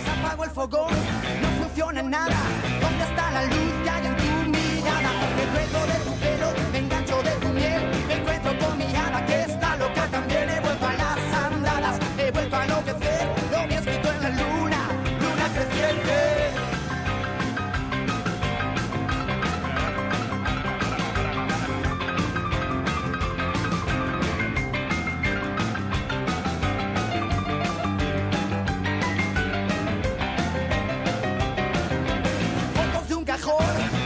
[0.06, 0.94] Se apagó el fogón,
[1.42, 2.38] no funciona nada.
[2.82, 5.12] ¿Dónde está la luz que hay en tu mirada?
[5.54, 6.19] Ruego de tu
[12.60, 13.28] a enloquecer.
[13.52, 14.90] Lo vi escrito en la luna,
[15.20, 16.52] luna creciente.
[32.76, 33.58] Fotos de un cajón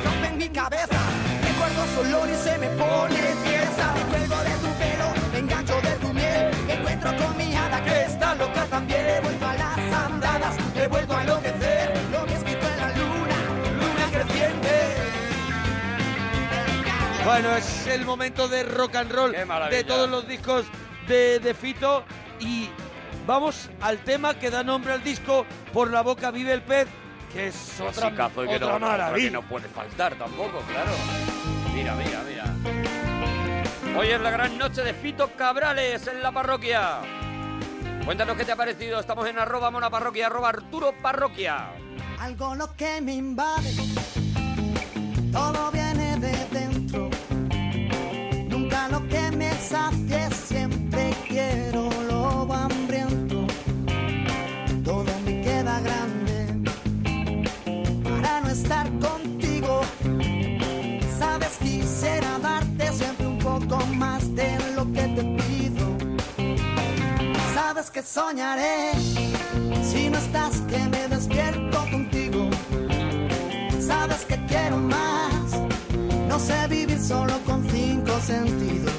[0.06, 1.00] rompen mi cabeza.
[1.48, 3.53] Recuerdo su olor y se me pone
[8.34, 9.06] que loca también.
[9.08, 11.94] He vuelto a las andadas, he vuelto a enloquecer.
[12.12, 13.36] Lo escrito en la luna,
[13.80, 14.70] luna creciente.
[17.26, 19.32] Bueno, es el momento de rock and roll
[19.70, 20.66] de todos los discos
[21.08, 22.04] de, de Fito.
[22.40, 22.70] Y
[23.26, 26.88] vamos al tema que da nombre al disco, Por la boca vive el pez,
[27.32, 29.28] que es otra, Clasicazo y que otra no, maravilla.
[29.28, 30.92] que no puede faltar tampoco, claro.
[31.74, 32.44] Mira, mira, mira.
[33.98, 37.00] Hoy es la gran noche de Fito Cabrales en la parroquia.
[38.06, 39.00] Cuéntanos qué te ha parecido.
[39.00, 41.70] Estamos en arroba monaparroquia, arroba Arturo Parroquia.
[42.20, 43.74] Algo lo que me invade,
[45.32, 46.03] todo viene
[67.94, 68.92] que soñaré
[69.84, 72.50] si no estás que me despierto contigo.
[73.80, 75.44] Sabes que quiero más.
[76.28, 78.94] No sé vivir solo con cinco sentidos.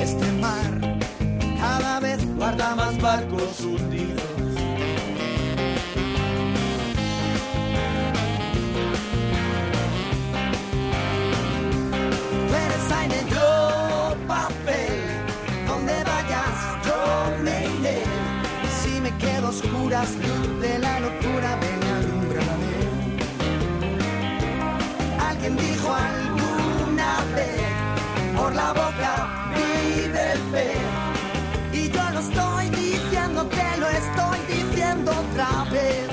[0.00, 0.98] Este mar
[1.60, 4.20] cada vez guarda más barcos hundidos.
[12.48, 14.59] Tú eres aire, yo papel.
[19.10, 20.08] Me quedo oscuras,
[20.60, 22.72] de la locura, ven y alúmbrame.
[25.18, 30.40] Alguien dijo alguna vez, por la boca vive el.
[31.72, 36.08] Y yo lo estoy diciendo, te lo estoy diciendo otra vez.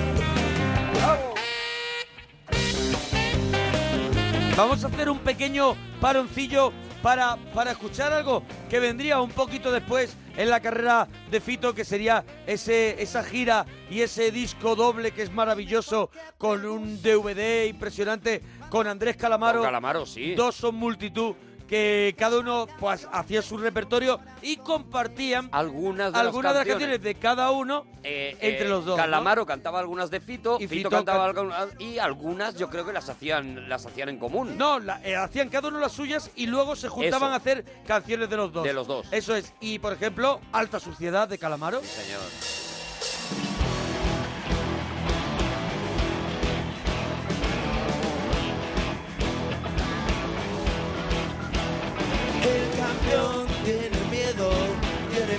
[4.55, 10.15] Vamos a hacer un pequeño paroncillo para, para escuchar algo que vendría un poquito después
[10.35, 15.23] en la carrera de Fito, que sería ese, esa gira y ese disco doble que
[15.23, 19.59] es maravilloso, con un DVD impresionante, con Andrés Calamaro.
[19.59, 20.35] Con Calamaro, sí.
[20.35, 21.35] Dos son multitud,
[21.67, 26.73] que cada uno pues hacía su repertorio y compartían Algunas de algunas de las las
[26.75, 28.97] canciones de cada uno Eh, entre eh, los dos.
[28.97, 29.03] ¿no?
[29.03, 32.85] Calamaro cantaba algunas de Fito, Y Fito, Fito cantaba can- algunas y algunas yo creo
[32.85, 34.57] que las hacían las hacían en común.
[34.57, 37.33] No, la- eh, hacían cada uno las suyas y luego se juntaban Eso.
[37.33, 38.63] a hacer canciones de los dos.
[38.63, 39.05] De los dos.
[39.11, 39.53] Eso es.
[39.59, 41.81] Y, por ejemplo, Alta Suciedad de Calamaro.
[41.81, 42.76] Señor.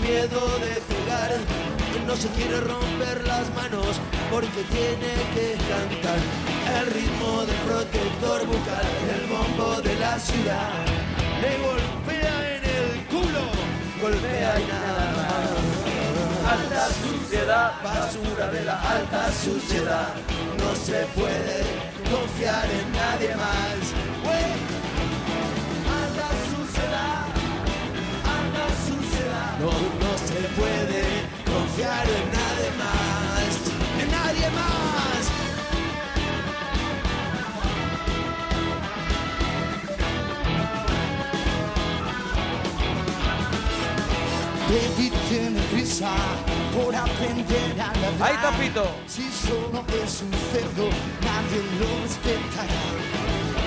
[0.08, 1.30] Miedo de jugar,
[2.06, 4.00] no se quiere romper las manos
[4.30, 6.18] porque tiene que cantar
[6.78, 10.70] el ritmo del protector bucal, el bombo de la ciudad.
[11.42, 13.44] Le golpea en el culo,
[14.00, 16.52] golpea y nada más.
[16.52, 20.14] Alta suciedad, basura de la alta suciedad.
[20.58, 21.58] No se puede
[22.10, 24.67] confiar en nadie más.
[29.60, 31.02] No, no se puede
[31.44, 33.52] confiar en nadie más.
[34.00, 34.98] En nadie más.
[44.68, 46.10] Baby tiene prisa
[46.72, 48.28] por aprender a nadar.
[48.28, 48.86] Ahí está Pito.
[49.08, 50.88] Si solo es un cerdo,
[51.22, 53.18] nadie lo respetará.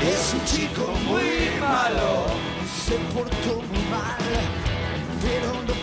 [0.01, 2.25] Es un chico muy malo,
[2.85, 4.60] se portó muy mal,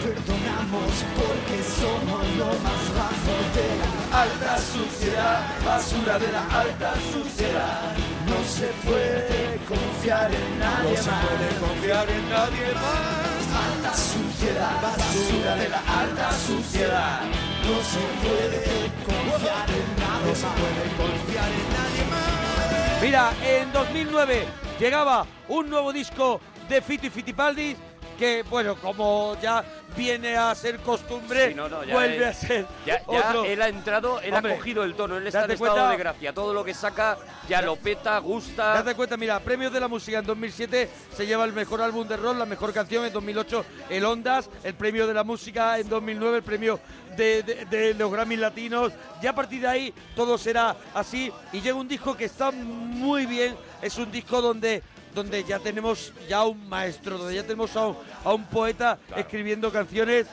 [0.03, 7.93] perdonamos porque somos lo más bajo de la alta suciedad, basura de la alta suciedad.
[8.27, 10.99] No se puede confiar en nadie más.
[10.99, 13.39] No se puede confiar en nadie más.
[13.69, 17.21] Alta suciedad, basura de la alta suciedad.
[17.67, 18.65] No se puede
[19.05, 20.23] confiar en nadie más.
[20.25, 23.03] No se puede confiar en nadie más.
[23.03, 24.47] Mira, en 2009
[24.79, 27.77] llegaba un nuevo disco de Fito y Fitipaldi
[28.19, 29.65] que, bueno, como ya
[29.97, 33.45] viene a ser costumbre, Sí, no, no, ya vuelve a ser Ya, ya otro.
[33.45, 35.91] él ha entrado, él Hombre, ha cogido el tono, él está en date estado cuenta-
[35.93, 36.33] de gracia.
[36.35, 37.17] Todo lo que saca
[37.49, 38.75] ya lo peta, gusta.
[38.75, 42.17] Date cuenta, mira, premios de la música en 2007 se lleva el mejor álbum de
[42.17, 46.39] rock, la mejor canción en 2008 el Ondas, el premio de la música en 2009,
[46.39, 46.81] el premio
[47.17, 48.93] de, de- de los Grammys latinos.
[49.23, 53.27] Ya a partir de ahí todo será así y llega un disco que está muy
[53.27, 54.83] bien, es un disco donde
[55.15, 59.73] donde ya tenemos ya un maestro, donde ya tenemos a un, a un poeta escribiendo
[59.73, 60.27] canciones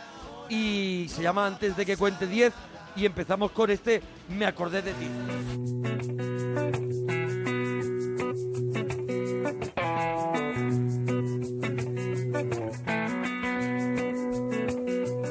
[0.49, 2.53] y se llama Antes de que cuente 10
[2.95, 5.07] y empezamos con este Me acordé de ti.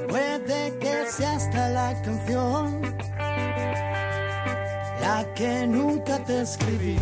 [0.09, 2.83] Puede que sea hasta la canción
[5.01, 6.97] la que nunca te escribí.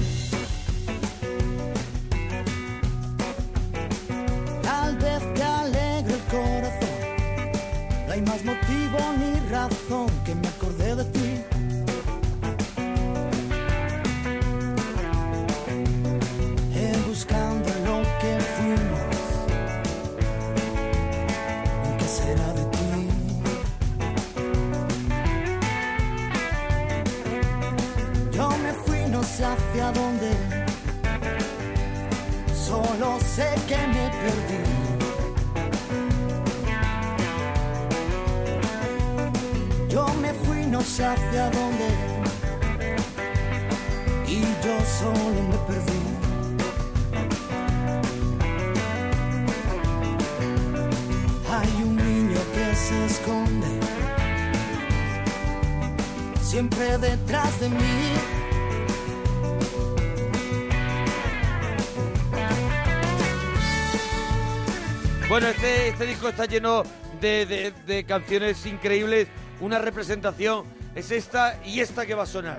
[8.12, 11.40] No hay más motivo ni razón que me acordé de ti.
[16.74, 19.00] En buscando lo que fuimos.
[21.98, 23.08] ¿Qué será de ti?
[28.36, 30.32] Yo me fui, no sé hacia dónde.
[32.54, 34.61] Solo sé que me perdí.
[40.84, 41.88] Sé hacia dónde.
[44.26, 46.02] Y yo solo me perdí.
[51.50, 53.68] Hay un niño que se esconde
[56.42, 58.12] siempre detrás de mí.
[65.28, 66.82] Bueno, este, este disco está lleno
[67.20, 69.28] de, de- de canciones increíbles.
[69.62, 72.58] Una representación es esta y esta que va a sonar.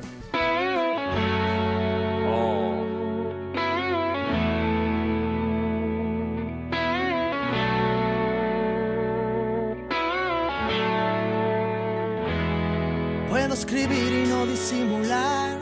[13.30, 15.58] Puedo escribir y no disimular.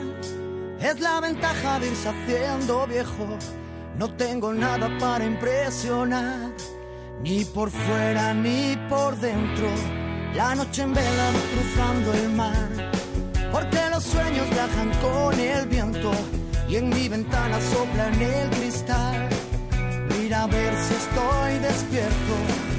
[0.80, 3.36] Es la ventaja de irse haciendo viejo.
[3.98, 6.52] No tengo nada para impresionar.
[7.20, 10.01] Ni por fuera ni por dentro.
[10.34, 12.68] La noche en vela cruzando el mar.
[13.52, 16.10] Porque los sueños viajan con el viento.
[16.68, 19.28] Y en mi ventana sopla en el cristal.
[20.18, 22.71] Mira a ver si estoy despierto.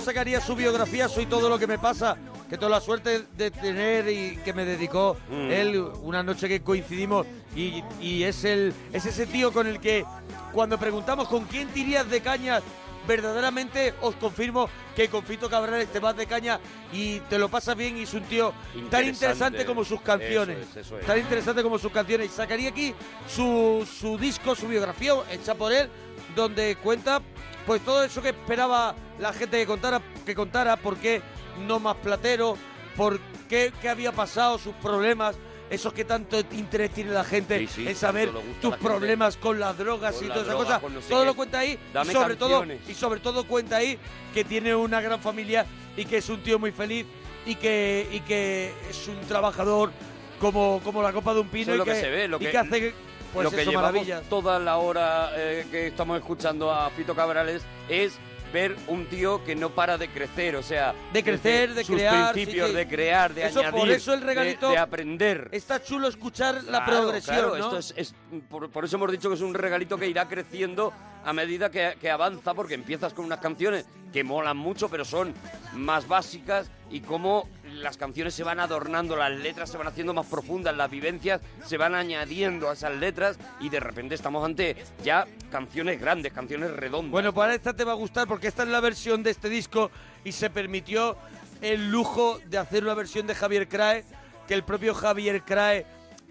[0.00, 2.16] Sacaría su biografía Soy todo lo que me pasa,
[2.48, 5.50] que tuve la suerte de tener y que me dedicó Mm.
[5.50, 7.26] él una noche que coincidimos
[7.56, 10.04] y, y es el es ese tío con el que
[10.52, 12.62] cuando preguntamos con quién tirías de cañas
[13.06, 16.58] verdaderamente os confirmo que con Fito Cabrales te vas de caña
[16.92, 19.08] y te lo pasas bien y es un tío tan Interesante.
[19.08, 20.56] interesante como sus canciones.
[20.58, 21.06] Eso es, eso es.
[21.06, 22.28] Tan interesante como sus canciones.
[22.28, 22.94] Y sacaría aquí
[23.28, 25.88] su, su disco, su biografía hecha por él,
[26.34, 27.20] donde cuenta
[27.66, 31.22] pues todo eso que esperaba la gente que contara, que contara, por qué
[31.66, 32.56] no más platero,
[32.96, 35.36] por qué, qué había pasado, sus problemas,
[35.70, 38.76] esos que tanto interés tiene la gente Sí, sí, en saber tus gente.
[38.86, 41.26] problemas con las drogas Con y la todas esas droga, no sé todo qué.
[41.26, 43.98] lo cuenta ahí Dame y sobre todo y sobre todo cuenta ahí
[44.34, 45.64] que tiene una gran familia
[45.96, 47.06] y que es un tío muy feliz
[47.46, 49.90] y que y que es un trabajador
[50.38, 52.36] como, como la copa de un pino Eso es y lo que se ve, lo
[52.36, 52.94] y que- que hace
[53.34, 58.16] pues lo que llevamos toda la hora eh, que estamos escuchando a Fito Cabrales es
[58.52, 62.32] ver un tío que no para de crecer, o sea, De crecer, de sus crear,
[62.32, 62.76] principios, sí, sí.
[62.78, 65.48] de crear, de Eso, añadir, por eso el de- regalito de, aprender.
[65.50, 67.64] Está chulo escuchar la progresión, claro, ¿no?
[67.76, 68.14] esto es, es-
[68.48, 70.92] por, por eso hemos dicho que es un regalito que irá creciendo
[71.24, 75.34] a medida que, que avanza, porque empiezas con unas canciones que molan mucho, pero son
[75.72, 80.26] más básicas y cómo las canciones se van adornando, las letras se van haciendo más
[80.26, 85.26] profundas, las vivencias se van añadiendo a esas letras y de repente estamos ante ya
[85.50, 87.10] canciones grandes, canciones redondas.
[87.10, 89.48] Bueno, pues ahora esta te va a gustar porque esta es la versión de este
[89.48, 89.90] disco
[90.24, 91.16] y se permitió
[91.60, 94.04] el lujo de hacer una versión de Javier Crae,
[94.46, 95.86] que el propio Javier Crae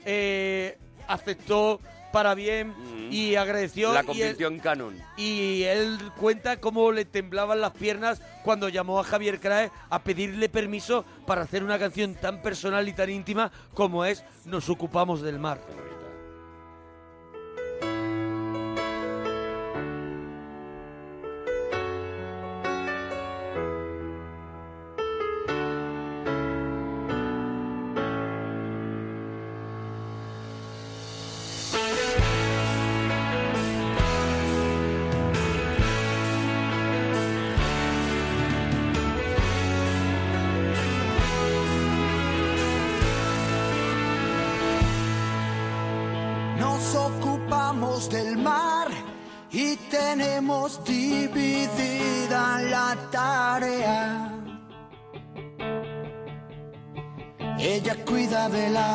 [0.05, 0.77] eh,
[1.07, 1.79] aceptó
[2.13, 2.73] para bien
[3.11, 3.91] y agradeció.
[3.91, 4.97] la y él- convirtió en canon.
[5.17, 10.47] Y él cuenta cómo le temblaban las piernas cuando llamó a Javier Crae a pedirle
[10.47, 15.39] permiso para hacer una canción tan personal y tan íntima como es Nos ocupamos del
[15.39, 15.59] mar.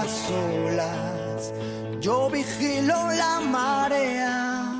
[0.08, 1.52] Las olas,
[2.00, 4.72] yo vigilo la marea.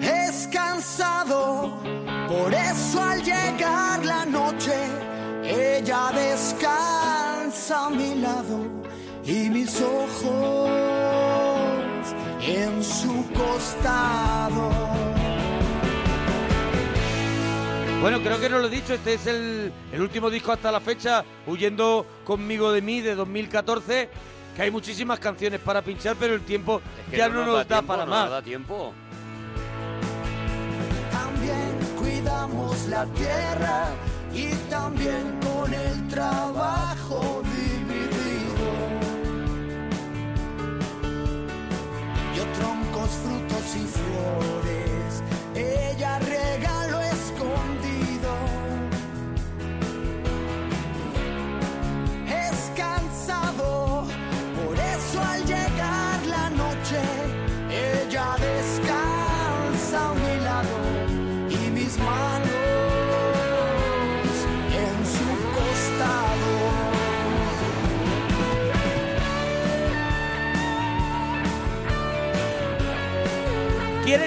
[0.00, 1.80] Es cansado,
[2.28, 4.76] por eso al llegar la noche,
[5.44, 8.58] ella descansa a mi lado
[9.24, 10.70] y mis ojos
[12.40, 14.25] en su costado.
[18.00, 20.80] Bueno, creo que no lo he dicho, este es el, el último disco hasta la
[20.80, 24.08] fecha, Huyendo conmigo de mí, de 2014,
[24.54, 26.80] que hay muchísimas canciones para pinchar, pero el tiempo
[27.10, 28.22] Que ya no, nos da, tiempo, para no más.
[28.24, 28.92] nos da tiempo.
[31.10, 33.86] También cuidamos la tierra
[34.32, 38.66] y también con el trabajo dividido.
[42.36, 45.22] Yo troncos, frutos y flores,
[45.54, 46.85] ella regalo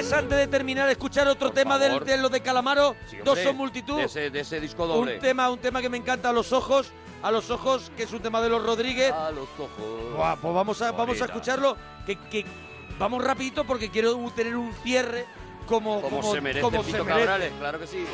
[0.10, 2.96] ¿Quieres antes de terminar escuchar otro tema del- de, lo de Calamaro?
[3.10, 3.98] Sí, Dos hombre, son multitud.
[3.98, 5.16] De ese, de ese disco doble.
[5.16, 6.92] Un tema, un tema que me encanta a los ojos,
[7.22, 9.12] a los ojos, que es un tema de los Rodríguez.
[9.12, 10.16] A los ojos.
[10.16, 12.46] Buah, pues vamos a, vamos a escucharlo, que, que
[12.98, 15.26] vamos rapidito porque quiero tener un cierre
[15.68, 17.08] como, Como, como se merece como se merece.
[17.08, 18.06] Cabrales, claro que sí.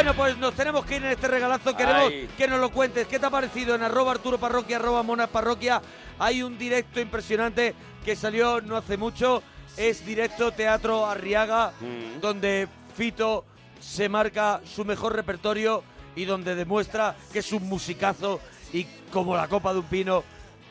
[0.00, 1.76] Bueno, pues nos tenemos que ir en este regalazo.
[1.76, 2.26] Queremos Ay.
[2.34, 3.06] que nos lo cuentes.
[3.06, 5.82] ¿Qué te ha parecido en arroba Arturo Parroquia, arroba Monas Parroquia?
[6.18, 9.42] Hay un directo impresionante que salió no hace mucho.
[9.76, 12.18] Es directo Teatro Arriaga, Mm.
[12.22, 13.44] donde Fito
[13.78, 15.84] se marca su mejor repertorio
[16.16, 18.40] y donde demuestra que es un musicazo
[18.72, 20.24] y como la copa de un pino.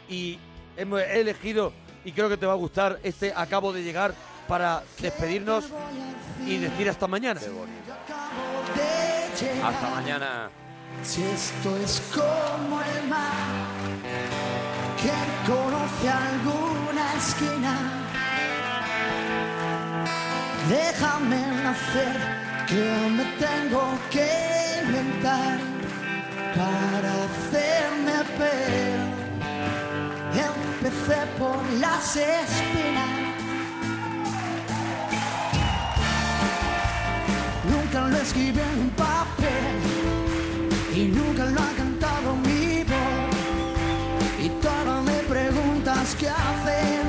[0.10, 0.40] Y
[0.76, 1.72] hemos he elegido,
[2.04, 4.12] y creo que te va a gustar, este Acabo de llegar
[4.48, 5.66] para despedirnos
[6.48, 7.40] y decir hasta mañana.
[9.42, 10.50] Hasta mañana.
[11.02, 13.32] Si esto es como el mar
[15.02, 15.14] que
[15.50, 17.74] conoce alguna esquina,
[20.68, 22.18] déjame nacer
[22.68, 24.28] que me tengo que
[24.84, 25.58] inventar
[26.58, 29.00] para hacerme ver.
[30.36, 32.99] Empecé por las espinas.
[38.36, 39.76] En un papel
[40.94, 43.36] y nunca lo ha cantado mi voz.
[44.40, 47.02] Y todas me preguntas qué hacer.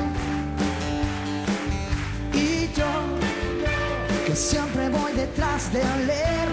[2.32, 2.90] Y yo,
[4.26, 6.49] que siempre voy detrás del error,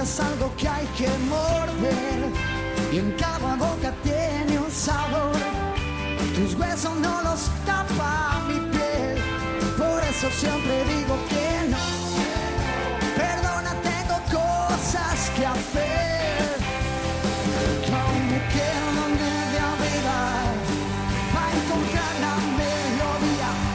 [0.00, 2.32] es algo que hay que morder
[2.92, 5.36] y en cada boca tiene un sabor.
[6.34, 9.16] Tus huesos no los tapa mi piel,
[9.78, 11.35] por eso siempre digo que